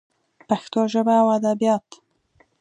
[0.49, 1.87] پښتو ژبه او ادبیات